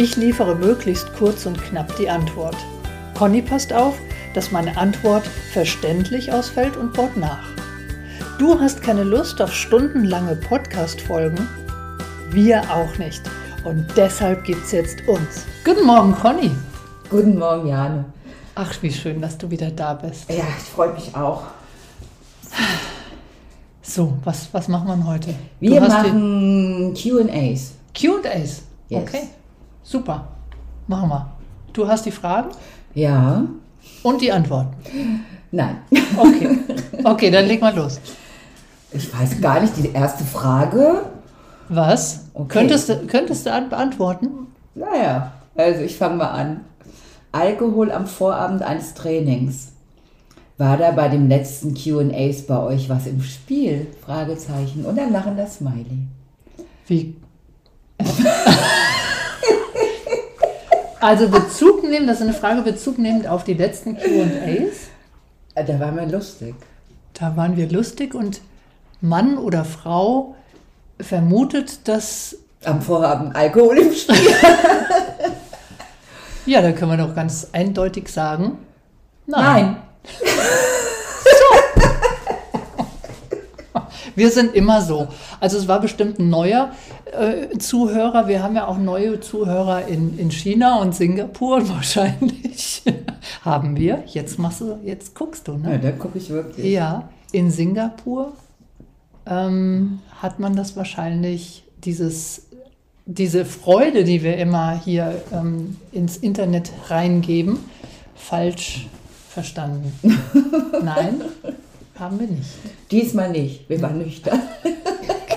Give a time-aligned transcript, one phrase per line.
[0.00, 2.54] Ich liefere möglichst kurz und knapp die Antwort.
[3.14, 3.98] Conny passt auf,
[4.32, 7.48] dass meine Antwort verständlich ausfällt und baut nach.
[8.38, 11.48] Du hast keine Lust auf stundenlange Podcast-Folgen?
[12.30, 13.22] Wir auch nicht.
[13.64, 15.44] Und deshalb gibt's jetzt uns.
[15.64, 16.52] Guten Morgen, Conny.
[17.10, 18.04] Guten Morgen, Jane.
[18.54, 20.30] Ach, wie schön, dass du wieder da bist.
[20.30, 21.42] Ja, ich freue mich auch.
[23.82, 25.34] So, was, was machen wir heute?
[25.58, 27.72] Wir machen QAs.
[27.94, 28.62] QAs.
[28.90, 29.02] Yes.
[29.02, 29.28] Okay.
[29.88, 30.28] Super.
[30.86, 31.26] Machen wir.
[31.72, 32.50] Du hast die Fragen
[32.94, 33.44] Ja.
[34.02, 35.24] und die Antworten.
[35.50, 35.78] Nein.
[36.16, 36.58] Okay.
[37.04, 38.00] Okay, dann leg mal los.
[38.90, 41.02] Ich weiß gar nicht, die erste Frage.
[41.68, 42.24] Was?
[42.34, 42.48] Okay.
[42.58, 44.28] Könntest, du, könntest du an- beantworten?
[44.74, 46.60] Naja, also ich fange mal an.
[47.30, 49.68] Alkohol am Vorabend eines Trainings.
[50.58, 53.86] War da bei dem letzten QAs bei euch was im Spiel?
[54.04, 54.84] Fragezeichen.
[54.84, 56.08] Und ein lachender Smiley.
[56.88, 57.14] Wie?
[61.00, 64.88] Also Bezug nehmen, das ist eine Frage Bezug nehmend auf die letzten QAs.
[65.54, 66.54] Äh, Da war mir lustig.
[67.14, 68.40] Da waren wir lustig und
[69.00, 70.34] Mann oder Frau
[71.00, 72.36] vermutet, dass.
[72.64, 74.16] Am Vorabend Alkohol im Spiel.
[76.46, 78.56] Ja, da können wir doch ganz eindeutig sagen.
[79.26, 79.76] Nein.
[84.18, 85.08] Wir sind immer so.
[85.40, 86.72] Also es war bestimmt ein neuer
[87.12, 88.26] äh, Zuhörer.
[88.26, 92.82] Wir haben ja auch neue Zuhörer in, in China und Singapur wahrscheinlich
[93.44, 94.02] haben wir.
[94.06, 95.78] Jetzt machst du, jetzt guckst du, Ja, ne?
[95.78, 96.66] da gucke ich wirklich.
[96.66, 98.32] Ja, in Singapur
[99.26, 102.46] ähm, hat man das wahrscheinlich, dieses,
[103.06, 107.58] diese Freude, die wir immer hier ähm, ins Internet reingeben,
[108.16, 108.88] falsch
[109.28, 109.92] verstanden.
[110.82, 111.20] Nein,
[111.98, 112.50] haben wir nicht.
[112.90, 113.68] Diesmal nicht.
[113.68, 114.40] Wir waren nüchtern.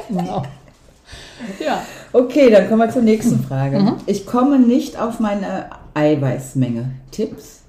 [0.10, 0.44] Genau.
[1.66, 1.82] Ja.
[2.12, 3.80] Okay, dann kommen wir zur nächsten Frage.
[3.80, 3.94] Mhm.
[4.08, 6.92] Ich komme nicht auf meine Eiweißmenge.
[7.12, 7.62] Tipps?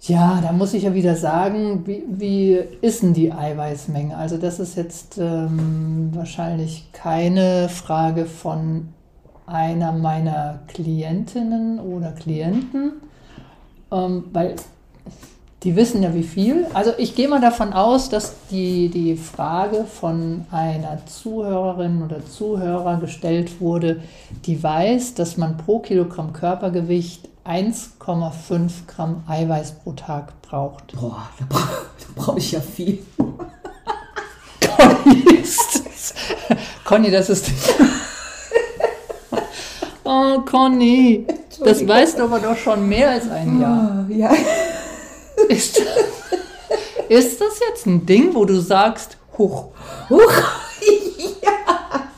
[0.00, 4.16] Ja, da muss ich ja wieder sagen, wie, wie ist denn die Eiweißmenge?
[4.16, 8.88] Also das ist jetzt ähm, wahrscheinlich keine Frage von
[9.46, 12.92] einer meiner Klientinnen oder Klienten,
[13.90, 14.54] ähm, weil
[15.66, 16.64] die wissen ja wie viel.
[16.74, 22.98] Also ich gehe mal davon aus, dass die, die Frage von einer Zuhörerin oder Zuhörer
[23.00, 24.00] gestellt wurde,
[24.44, 30.92] die weiß, dass man pro Kilogramm Körpergewicht 1,5 Gramm Eiweiß pro Tag braucht.
[30.92, 33.00] Boah, da brauche brauch ich ja viel.
[34.76, 36.14] Conny, das,
[36.84, 37.50] Conny, das ist.
[40.04, 41.26] Oh, Conny,
[41.64, 44.06] das weißt du aber doch schon mehr als ein Jahr.
[44.08, 44.30] Ah, Ja.
[45.48, 45.78] Ist,
[47.08, 49.68] ist das jetzt ein Ding, wo du sagst, hoch,
[50.10, 50.32] Huch.
[51.42, 52.08] ja.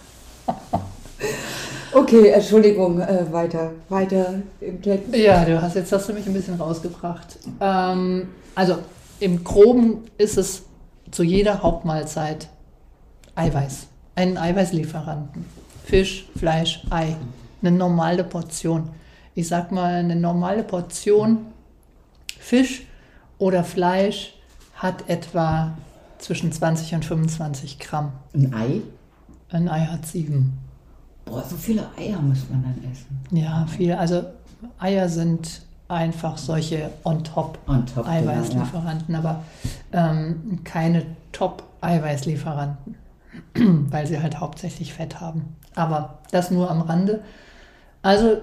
[1.92, 5.14] Okay, Entschuldigung, äh, weiter, weiter im Text.
[5.14, 7.38] Ja, du hast jetzt hast du mich ein bisschen rausgebracht.
[7.60, 8.78] Ähm, also
[9.20, 10.62] im Groben ist es
[11.10, 12.48] zu jeder Hauptmahlzeit
[13.34, 15.44] Eiweiß, einen Eiweißlieferanten.
[15.84, 17.16] Fisch, Fleisch, Ei.
[17.62, 18.90] Eine normale Portion.
[19.34, 21.46] Ich sag mal, eine normale Portion
[22.38, 22.87] Fisch
[23.38, 24.34] oder Fleisch
[24.74, 25.76] hat etwa
[26.18, 28.12] zwischen 20 und 25 Gramm.
[28.34, 28.80] Ein Ei?
[29.50, 30.58] Ein Ei hat sieben.
[31.24, 33.20] Boah, so viele Eier muss man dann essen.
[33.30, 33.92] Ja, viel.
[33.92, 34.24] Also
[34.78, 38.06] Eier sind einfach solche on-top On top.
[38.06, 39.42] Eiweißlieferanten, aber
[39.92, 42.96] ähm, keine Top-Eiweißlieferanten,
[43.90, 45.56] weil sie halt hauptsächlich Fett haben.
[45.74, 47.22] Aber das nur am Rande.
[48.02, 48.38] Also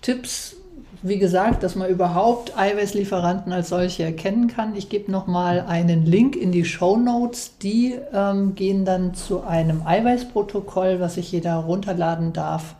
[0.00, 0.56] Tipps,
[1.02, 4.76] wie gesagt, dass man überhaupt Eiweißlieferanten als solche erkennen kann.
[4.76, 7.58] Ich gebe nochmal einen Link in die Show Notes.
[7.58, 12.76] Die ähm, gehen dann zu einem Eiweißprotokoll, was sich jeder runterladen darf.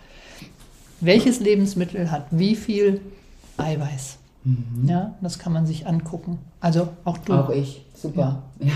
[1.01, 3.01] Welches Lebensmittel hat wie viel
[3.57, 4.19] Eiweiß?
[4.87, 6.39] Ja, das kann man sich angucken.
[6.61, 7.33] Also auch du.
[7.33, 7.85] Auch ich.
[7.95, 8.43] Super.
[8.61, 8.69] Ja.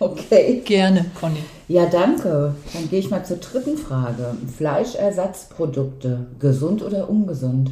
[0.00, 0.60] Okay.
[0.64, 1.38] Gerne, Conny.
[1.68, 2.56] Ja, danke.
[2.74, 4.36] Dann gehe ich mal zur dritten Frage.
[4.54, 7.70] Fleischersatzprodukte, gesund oder ungesund?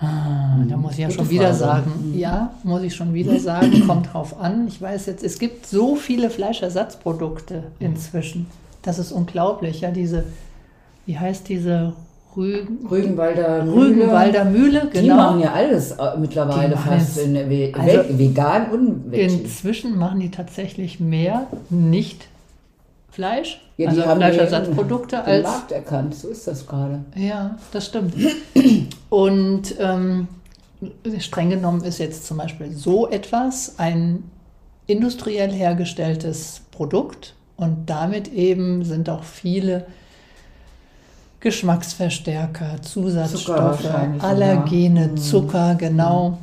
[0.00, 1.82] Ah, da muss ich ja schon wieder Frage.
[1.84, 2.14] sagen.
[2.16, 3.86] Ja, muss ich schon wieder sagen.
[3.86, 4.66] Kommt drauf an.
[4.66, 8.46] Ich weiß jetzt, es gibt so viele Fleischersatzprodukte inzwischen.
[8.82, 9.82] Das ist unglaublich.
[9.82, 10.24] Ja, diese
[11.06, 11.92] wie heißt diese
[12.36, 13.76] Rügen, Rügenwalder Mühle.
[13.88, 15.02] Rügenwalder Mühle, genau.
[15.02, 19.34] Die machen ja alles äh, mittlerweile fast in, ve also ve- vegan und veggie.
[19.42, 22.28] Inzwischen machen die tatsächlich mehr nicht
[23.10, 27.00] Fleisch, Ja, die also haben Fleischersatzprodukte den, den als Markt erkannt, so ist das gerade.
[27.16, 28.14] Ja, das stimmt.
[29.10, 30.28] Und ähm,
[31.18, 34.24] streng genommen ist jetzt zum Beispiel so etwas ein
[34.86, 39.86] industriell hergestelltes Produkt und damit eben sind auch viele
[41.40, 43.84] Geschmacksverstärker, Zusatzstoffe,
[44.20, 45.16] Allergene, sogar.
[45.16, 46.38] Zucker, genau,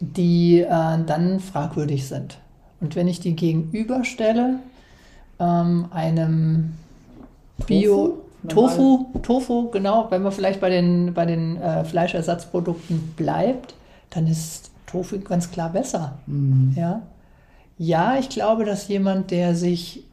[0.00, 2.38] die äh, dann fragwürdig sind.
[2.80, 4.60] Und wenn ich die gegenüberstelle,
[5.38, 6.74] ähm, einem
[7.66, 8.18] Bio.
[8.48, 13.74] Tofu, Tofu, genau, wenn man vielleicht bei den, bei den äh, Fleischersatzprodukten bleibt,
[14.10, 16.18] dann ist Tofu ganz klar besser.
[16.26, 16.74] Mhm.
[16.76, 17.02] Ja?
[17.78, 20.04] ja, ich glaube, dass jemand, der sich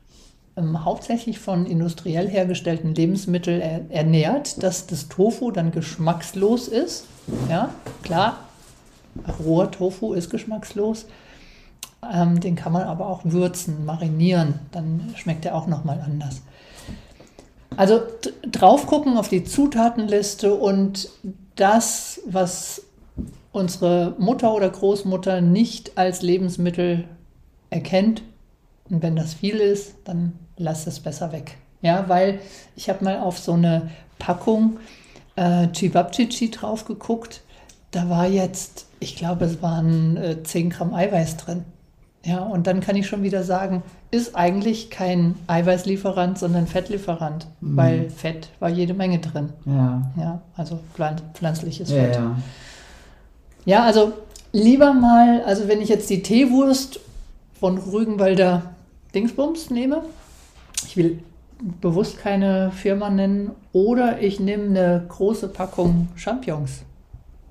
[0.55, 7.05] ähm, hauptsächlich von industriell hergestellten Lebensmitteln er, ernährt, dass das Tofu dann geschmackslos ist.
[7.49, 7.69] Ja,
[8.03, 8.37] klar,
[9.43, 11.07] roher Tofu ist geschmackslos.
[12.09, 16.41] Ähm, den kann man aber auch würzen, marinieren, dann schmeckt er auch nochmal anders.
[17.77, 18.01] Also
[18.51, 21.09] drauf gucken auf die Zutatenliste und
[21.55, 22.83] das, was
[23.51, 27.05] unsere Mutter oder Großmutter nicht als Lebensmittel
[27.69, 28.23] erkennt,
[28.89, 31.57] und wenn das viel ist, dann lass es besser weg.
[31.81, 32.39] Ja, weil
[32.75, 33.89] ich habe mal auf so eine
[34.19, 34.77] Packung
[35.35, 37.41] äh, Chibabchichi drauf geguckt.
[37.91, 41.65] Da war jetzt, ich glaube, es waren äh, 10 Gramm Eiweiß drin.
[42.25, 48.09] Ja, und dann kann ich schon wieder sagen, ist eigentlich kein Eiweißlieferant, sondern Fettlieferant, weil
[48.09, 49.49] Fett war jede Menge drin.
[49.65, 50.01] Ja.
[50.17, 52.15] Ja, also pflan pflanzliches Ja, Fett.
[52.15, 52.35] ja.
[53.65, 54.13] Ja, also
[54.53, 57.01] lieber mal, also wenn ich jetzt die Teewurst
[57.59, 58.61] von Rügenwalder
[59.13, 60.03] Dingsbums nehme,
[60.85, 61.19] ich will
[61.81, 66.83] bewusst keine Firma nennen, oder ich nehme eine große Packung Champignons,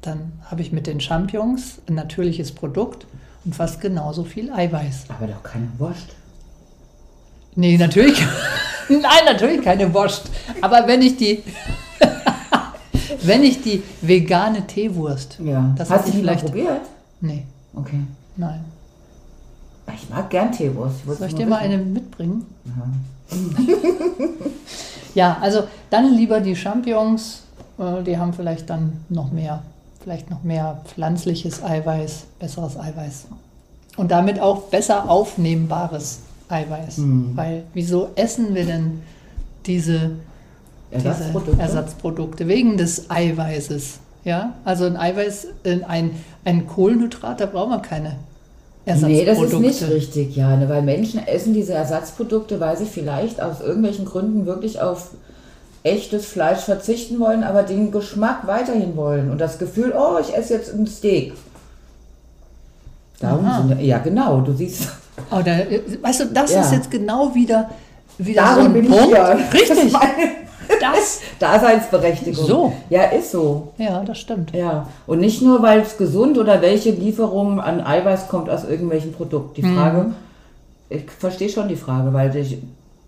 [0.00, 3.06] dann habe ich mit den Champignons ein natürliches Produkt
[3.44, 5.06] und fast genauso viel Eiweiß.
[5.11, 6.14] Aber doch keine Wurst.
[7.56, 8.20] Nee, natürlich.
[8.88, 10.31] Nein, natürlich keine Wurst.
[10.61, 11.43] Aber wenn ich die,
[13.23, 15.75] wenn ich die vegane Teewurst, Ja.
[15.76, 16.81] Das Hast du ich die mal vielleicht- probiert?
[17.20, 17.44] nee,
[17.75, 18.00] Okay.
[18.37, 18.64] nein.
[19.94, 21.06] Ich mag gern Teewurst.
[21.06, 22.44] wollt's Soll ich dir mal eine mitbringen?
[22.64, 23.37] Ja.
[25.14, 27.41] Ja, also dann lieber die Champignons.
[27.79, 29.62] äh, Die haben vielleicht dann noch mehr,
[30.03, 33.25] vielleicht noch mehr pflanzliches Eiweiß, besseres Eiweiß.
[33.97, 36.98] Und damit auch besser aufnehmbares Eiweiß.
[36.98, 37.32] Hm.
[37.34, 39.02] Weil wieso essen wir denn
[39.66, 40.12] diese,
[40.93, 41.60] diese Ersatzprodukte?
[41.60, 42.48] Ersatzprodukte?
[42.48, 44.00] Wegen des Eiweißes.
[44.25, 46.10] Ja, also ein Eiweiß, äh, ein,
[46.44, 48.16] ein Kohlenhydrat, da brauchen wir keine
[48.87, 49.69] Nee, das Ersatzprodukte.
[49.69, 54.46] ist nicht richtig, Jane, weil Menschen essen diese Ersatzprodukte, weil sie vielleicht aus irgendwelchen Gründen
[54.46, 55.10] wirklich auf
[55.82, 60.54] echtes Fleisch verzichten wollen, aber den Geschmack weiterhin wollen und das Gefühl, oh, ich esse
[60.54, 61.32] jetzt ein Steak.
[63.21, 63.65] Darum Aha.
[63.69, 64.89] sind, ja genau, du siehst,
[65.31, 66.61] Oder, äh, weißt du, das Ja.
[66.61, 67.71] ist jetzt genau wieder,
[68.19, 69.05] wieder darum so ein bin Punkt.
[69.05, 69.39] ich hier.
[69.53, 69.93] Richtig.
[70.81, 71.21] Das.
[71.39, 72.45] Daseinsberechtigung.
[72.45, 72.73] So.
[72.91, 73.69] Ja, ist so.
[73.79, 74.53] Ja, das stimmt.
[74.53, 79.13] Ja, und nicht nur, weil es gesund oder welche Lieferung an Eiweiß kommt aus irgendwelchen
[79.13, 79.55] Produkten.
[79.55, 80.07] Die Frage,
[80.89, 82.45] ich verstehe schon die Frage, weil der,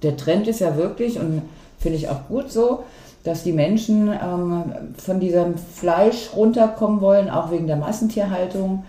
[0.02, 1.42] der Trend ist ja wirklich, und
[1.78, 2.84] finde ich auch gut so,
[3.24, 4.62] dass die Menschen ähm,
[4.96, 8.84] von diesem Fleisch runterkommen wollen, auch wegen der Massentierhaltung.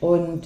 [0.00, 0.42] Und,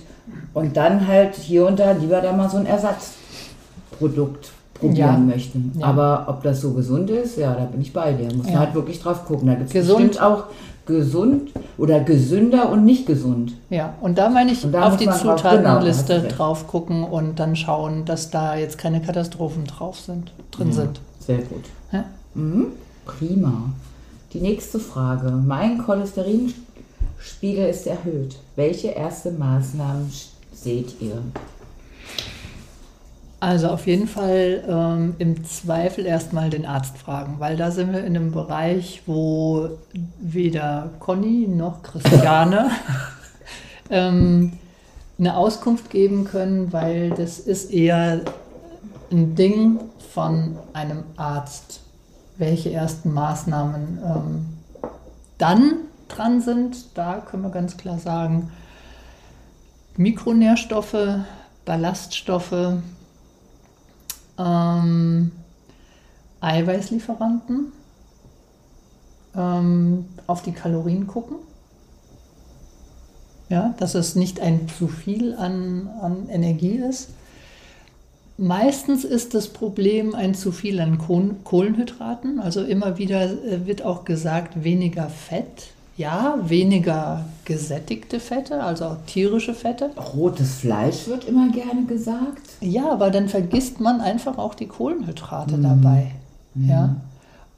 [0.55, 5.17] und dann halt hier und da lieber da mal so ein Ersatzprodukt probieren Ja.
[5.19, 5.73] möchten.
[5.79, 5.87] Ja.
[5.87, 8.27] Aber ob das so gesund ist, ja, da bin ich bei dir.
[8.35, 8.59] Muss man Ja.
[8.61, 9.49] halt wirklich drauf gucken.
[9.49, 10.09] Da gibt es Gesund.
[10.09, 10.45] bestimmt auch
[10.87, 13.53] gesund oder gesünder und nicht gesund.
[13.69, 17.39] Ja, und da meine ich da auf die man drauf- genau, Zutatenliste drauf gucken und
[17.39, 20.75] dann schauen, dass da jetzt keine Katastrophen drauf sind, drin Ja.
[20.75, 21.01] sind.
[21.21, 21.65] Sehr gut.
[21.93, 22.05] Ja.
[22.35, 22.67] Mhm.
[23.05, 23.53] Prima.
[24.33, 25.31] Die nächste Frage.
[25.31, 25.79] Mein
[27.21, 28.37] Cholesterinspiegel ist erhöht.
[28.57, 30.11] Welche erste Maßnahmen
[30.53, 31.23] seht ihr?
[33.41, 38.01] Also auf jeden Fall ähm, im Zweifel erstmal den Arzt fragen, weil da sind wir
[38.01, 39.71] in einem Bereich, wo
[40.21, 42.71] weder Conny noch Christiane
[43.91, 44.53] ähm,
[45.19, 48.21] eine Auskunft geben können, weil das ist eher
[49.11, 49.81] ein Ding
[50.13, 51.81] von einem Arzt,
[52.37, 54.47] welche ersten Maßnahmen ähm,
[55.39, 55.73] dann
[56.17, 56.97] dran sind.
[56.97, 58.51] Da können wir ganz klar sagen,
[59.97, 60.97] Mikronährstoffe,
[61.65, 62.79] Ballaststoffe,
[64.39, 65.33] ähm,
[66.41, 67.73] Eiweißlieferanten,
[69.37, 71.37] ähm, auf die Kalorien gucken.
[73.49, 77.11] Ja, dass es nicht ein zu viel an, an Energie ist.
[78.39, 82.41] Meistens ist das Problem ein zu viel an Kohlenhydraten.
[82.41, 85.75] Also immer wieder äh, wird auch gesagt, weniger Fett.
[86.01, 89.91] Ja, weniger gesättigte Fette, also auch tierische Fette.
[90.15, 92.41] Rotes Fleisch wird immer gerne gesagt.
[92.63, 95.63] Ja, aber dann vergisst man einfach auch die Kohlenhydrate mhm.
[95.63, 96.13] dabei.
[96.55, 96.97] Ja.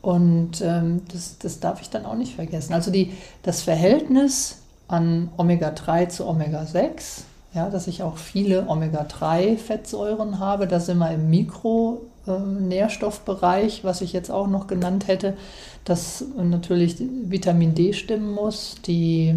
[0.01, 2.75] Und ähm, das, das darf ich dann auch nicht vergessen.
[2.75, 3.13] Also die,
[3.45, 4.57] das Verhältnis
[4.89, 7.21] an Omega-3 zu Omega-6,
[7.55, 14.13] ja, dass ich auch viele Omega-3-Fettsäuren habe, da sind wir im Mikronährstoffbereich, äh, was ich
[14.13, 15.37] jetzt auch noch genannt hätte,
[15.85, 19.35] dass natürlich Vitamin D stimmen muss, die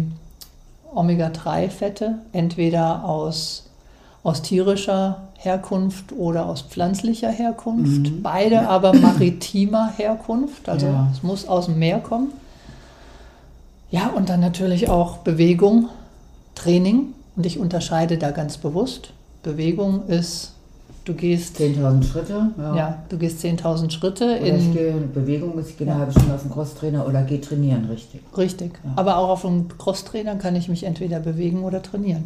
[0.94, 3.66] Omega-3-Fette entweder aus
[4.26, 8.10] aus tierischer Herkunft oder aus pflanzlicher Herkunft.
[8.10, 8.22] Mhm.
[8.22, 11.08] Beide aber maritimer Herkunft, also ja.
[11.12, 12.32] es muss aus dem Meer kommen.
[13.88, 15.90] Ja, und dann natürlich auch Bewegung,
[16.56, 17.14] Training.
[17.36, 19.10] Und ich unterscheide da ganz bewusst.
[19.44, 20.54] Bewegung ist,
[21.06, 21.56] du gehst.
[21.58, 22.50] 10.000 Schritte?
[22.58, 22.76] Ja.
[22.76, 24.24] ja du gehst 10.000 Schritte.
[24.24, 27.22] Oder in ich gehe in Bewegung, ich gehe eine halbe Stunde auf den Crosstrainer oder
[27.22, 28.20] gehe trainieren, richtig.
[28.36, 28.72] Richtig.
[28.84, 28.92] Ja.
[28.96, 32.24] Aber auch auf dem Crosstrainer kann ich mich entweder bewegen oder trainieren.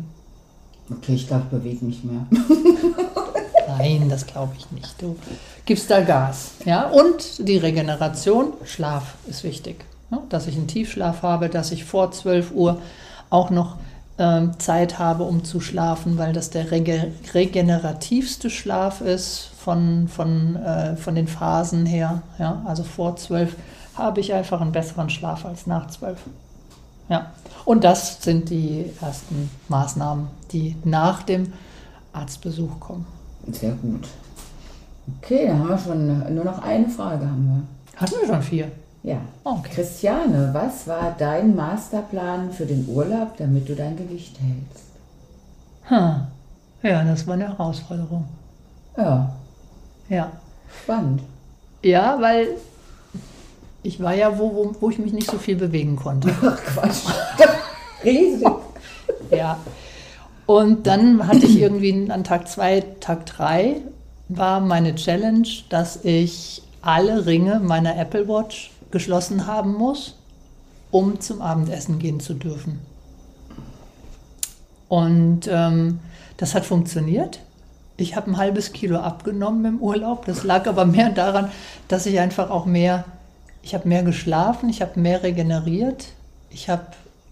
[0.90, 2.26] Okay, ich glaube, ich bewege mich mehr.
[3.78, 5.00] Nein, das glaube ich nicht.
[5.00, 5.16] Du
[5.64, 6.52] gibst da Gas.
[6.64, 6.88] Ja?
[6.88, 9.84] Und die Regeneration, Schlaf ist wichtig.
[10.10, 10.22] Ja?
[10.28, 12.78] Dass ich einen Tiefschlaf habe, dass ich vor 12 Uhr
[13.30, 13.76] auch noch
[14.58, 20.96] Zeit habe, um zu schlafen, weil das der rege regenerativste Schlaf ist von, von, äh,
[20.96, 22.22] von den Phasen her.
[22.38, 22.62] Ja?
[22.66, 23.56] Also vor 12
[23.94, 26.18] habe ich einfach einen besseren Schlaf als nach 12.
[27.08, 27.32] Ja,
[27.64, 31.52] und das sind die ersten Maßnahmen, die nach dem
[32.12, 33.06] Arztbesuch kommen.
[33.50, 34.06] Sehr gut.
[35.18, 37.26] Okay, dann haben wir schon nur noch eine Frage.
[37.26, 38.00] Haben wir.
[38.00, 38.70] Hatten wir schon vier?
[39.02, 39.20] Ja.
[39.44, 39.70] Okay.
[39.74, 44.84] Christiane, was war dein Masterplan für den Urlaub, damit du dein Gewicht hältst?
[45.84, 46.26] Hm.
[46.82, 48.26] Ja, das war eine Herausforderung.
[48.96, 49.34] Ja.
[50.08, 50.32] Ja.
[50.82, 51.22] Spannend.
[51.82, 52.48] Ja, weil
[53.82, 56.34] ich war ja wo, wo, wo ich mich nicht so viel bewegen konnte.
[56.42, 57.04] Ach Quatsch.
[58.04, 58.48] Riesig.
[59.30, 59.58] ja.
[60.46, 63.76] Und dann hatte ich irgendwie an Tag 2, Tag 3
[64.28, 70.16] war meine Challenge, dass ich alle Ringe meiner Apple Watch geschlossen haben muss,
[70.90, 72.80] um zum Abendessen gehen zu dürfen.
[74.88, 76.00] Und ähm,
[76.36, 77.40] das hat funktioniert.
[77.96, 80.24] Ich habe ein halbes Kilo abgenommen im Urlaub.
[80.24, 81.50] Das lag aber mehr daran,
[81.88, 83.04] dass ich einfach auch mehr
[83.62, 86.08] ich habe mehr geschlafen, ich habe mehr regeneriert,
[86.50, 86.86] ich habe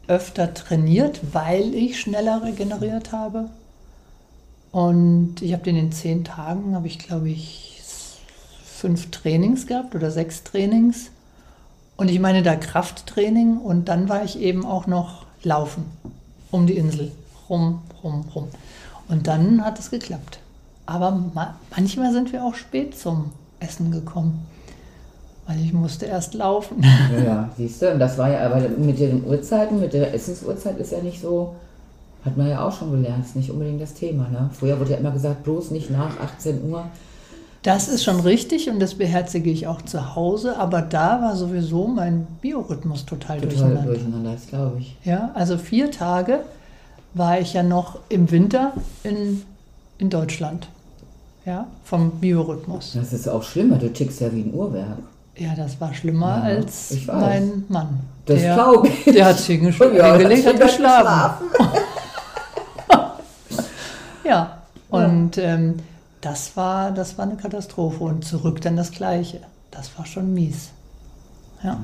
[0.06, 3.48] öfter trainiert, weil ich schneller regeneriert habe.
[4.70, 7.80] Und ich habe in den zehn Tagen, habe ich glaube ich
[8.64, 11.10] fünf Trainings gehabt oder sechs Trainings.
[11.98, 15.84] Und ich meine da Krafttraining und dann war ich eben auch noch laufen
[16.50, 17.12] um die Insel,
[17.50, 18.48] rum, rum, rum.
[19.08, 20.38] Und dann hat es geklappt.
[20.86, 21.22] Aber
[21.74, 24.46] manchmal sind wir auch spät zum Essen gekommen.
[25.46, 26.82] Weil ich musste erst laufen.
[27.12, 30.78] Ja, ja, siehst du, und das war ja, aber mit den Uhrzeiten, mit der Essensuhrzeit
[30.78, 31.56] ist ja nicht so,
[32.24, 34.28] hat man ja auch schon gelernt, ist nicht unbedingt das Thema.
[34.28, 34.50] Ne?
[34.52, 36.84] Früher wurde ja immer gesagt, bloß nicht nach 18 Uhr.
[37.62, 41.88] Das ist schon richtig und das beherzige ich auch zu Hause, aber da war sowieso
[41.88, 43.82] mein Biorhythmus total, total durcheinander.
[43.82, 44.96] durcheinander, glaube ich.
[45.04, 46.40] Ja, also vier Tage
[47.14, 48.72] war ich ja noch im Winter
[49.02, 49.42] in,
[49.98, 50.68] in Deutschland.
[51.44, 52.92] Ja, vom Biorhythmus.
[52.94, 54.98] Das ist auch schlimmer, du tickst ja wie ein Uhrwerk.
[55.36, 58.00] Ja, das war schlimmer ja, als mein Mann.
[58.26, 59.14] Das glaube ich.
[59.14, 61.46] Der hat sich hingelegt, ja, hat geschlafen.
[64.24, 64.58] ja,
[64.90, 65.76] und ähm,
[66.20, 68.04] das, war, das war eine Katastrophe.
[68.04, 69.40] Und zurück dann das Gleiche.
[69.70, 70.70] Das war schon mies.
[71.62, 71.78] Ja.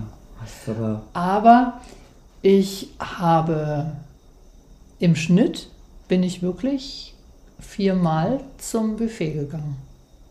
[0.66, 1.80] Aber, aber
[2.42, 3.92] ich habe
[4.98, 5.68] im Schnitt
[6.08, 7.14] bin ich wirklich
[7.58, 9.76] viermal zum Buffet gegangen.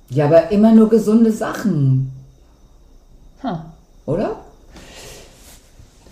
[0.09, 2.11] Ja, aber immer nur gesunde Sachen.
[3.41, 3.73] Ha.
[4.05, 4.37] Oder?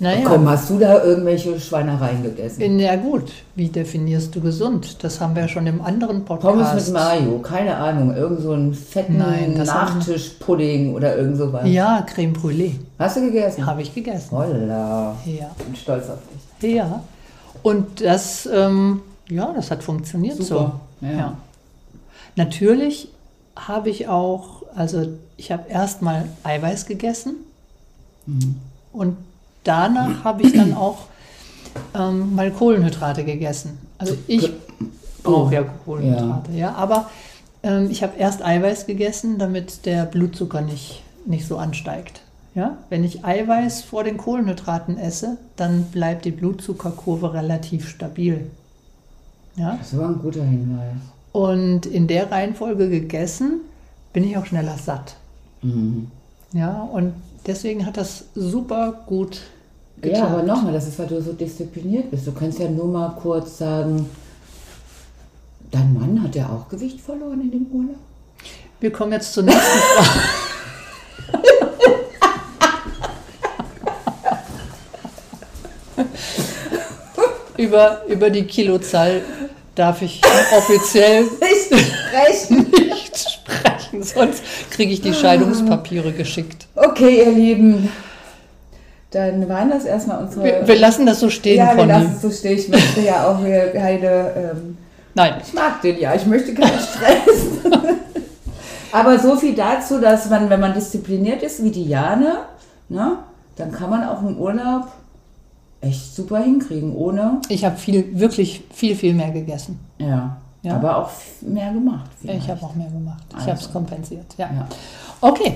[0.02, 0.28] Naja.
[0.28, 2.80] Komm, hast du da irgendwelche Schweinereien gegessen?
[2.80, 5.04] Ja gut, wie definierst du gesund?
[5.04, 6.56] Das haben wir ja schon im anderen Podcast.
[6.56, 11.68] Pommes mit Mayo, keine Ahnung, irgend so einen fetten Nein, Nachtischpudding oder irgend sowas.
[11.68, 12.72] Ja, Creme Brûlée.
[12.98, 13.64] Hast du gegessen?
[13.64, 14.32] Habe ich gegessen.
[14.32, 15.16] Holla.
[15.24, 15.52] Ja.
[15.64, 16.18] Bin stolz auf
[16.62, 16.74] dich.
[16.74, 17.04] Ja.
[17.62, 20.80] Und das, ähm, ja, das hat funktioniert Super.
[21.00, 21.06] so.
[21.06, 21.12] Ja.
[21.12, 21.38] ja.
[22.38, 23.10] Natürlich
[23.56, 27.36] habe ich auch, also ich habe erstmal Eiweiß gegessen
[28.26, 28.56] mhm.
[28.94, 29.18] und
[29.64, 31.08] danach habe ich dann auch
[31.96, 33.78] ähm, mal Kohlenhydrate gegessen.
[33.98, 34.52] Also ich
[35.24, 37.10] brauche ja Kohlenhydrate, ja, ja aber
[37.64, 42.22] ähm, ich habe erst Eiweiß gegessen, damit der Blutzucker nicht, nicht so ansteigt.
[42.56, 42.78] Ja?
[42.90, 48.50] Wenn ich Eiweiß vor den Kohlenhydraten esse, dann bleibt die Blutzuckerkurve relativ stabil.
[49.56, 49.78] Ja?
[49.78, 50.96] Das war ein guter Hinweis.
[51.32, 53.62] Und in der Reihenfolge gegessen,
[54.12, 55.16] bin ich auch schneller satt.
[55.62, 56.12] Mhm.
[56.52, 57.14] Ja, und
[57.48, 59.42] deswegen hat das super gut
[60.04, 60.32] Ja, geklappt.
[60.32, 62.26] aber nochmal, das ist, weil du so diszipliniert bist.
[62.28, 64.10] Du kannst ja nur mal kurz sagen,
[65.72, 67.96] dein Mann hat ja auch Gewicht verloren in dem Urlaub.
[68.80, 70.20] Wir kommen jetzt zur nächsten Frage.
[77.58, 79.22] über, über die Kilozahl
[79.76, 80.22] darf ich
[80.58, 82.72] offiziell Nicht sprechen.
[82.72, 86.68] nicht sprechen, sonst kriege ich die Scheidungspapiere geschickt.
[87.02, 87.90] Okay, ihr Lieben.
[89.10, 90.44] Dann waren das erstmal unsere.
[90.44, 92.58] Wir, wir lassen das so stehen, ja, wir lassen es so stehen.
[92.58, 94.32] Ich möchte ja auch keine.
[94.36, 94.78] Ähm,
[95.14, 97.60] Nein, ich mag den ja, ich möchte keinen Stress.
[98.94, 102.40] Aber so viel dazu, dass man, wenn man diszipliniert ist wie Diane,
[102.88, 103.18] ne,
[103.58, 104.88] dann kann man auch einen Urlaub
[105.82, 107.42] echt super hinkriegen, ohne.
[107.50, 109.80] ich habe viel, wirklich viel, viel mehr gegessen.
[109.98, 110.38] Ja.
[110.62, 110.76] Ja.
[110.76, 111.10] Aber auch
[111.42, 112.12] mehr gemacht.
[112.20, 112.44] vielleicht.
[112.44, 113.24] Ich habe auch mehr gemacht.
[113.30, 113.48] Ich Also.
[113.48, 114.36] habe es kompensiert.
[114.38, 114.50] Ja.
[114.54, 114.68] Ja.
[115.20, 115.56] Okay,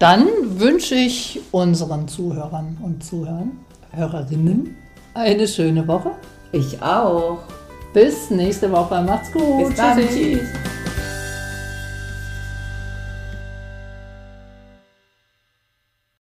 [0.00, 0.26] dann
[0.58, 3.52] wünsche ich unseren Zuhörern und Zuhörern,
[3.92, 4.76] Hörerinnen
[5.14, 6.12] eine schöne Woche.
[6.52, 7.38] Ich auch.
[7.92, 9.02] Bis nächste Woche.
[9.02, 9.68] Macht's gut.
[9.68, 9.98] Bis dann.
[9.98, 10.38] Tschüssi.
[10.38, 10.79] Tschüss.